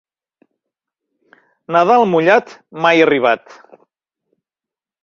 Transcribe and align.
Nadal 1.77 2.07
mullat, 2.15 2.57
mai 2.87 2.97
arribat. 3.05 3.57